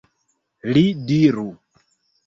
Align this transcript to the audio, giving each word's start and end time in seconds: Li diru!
Li 0.71 0.83
diru! 1.13 1.47